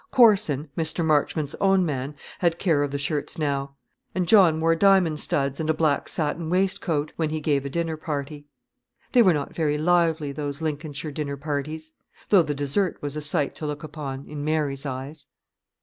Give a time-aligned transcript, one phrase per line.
[0.09, 1.05] Corson, Mr.
[1.05, 3.75] Marchmont's own man, had care of the shirts now:
[4.15, 7.95] and John wore diamond studs and a black satin waistcoat, when he gave a dinner
[7.97, 8.47] party.
[9.11, 11.93] They were not very lively, those Lincolnshire dinner parties;
[12.29, 15.27] though the dessert was a sight to look upon, in Mary's eyes.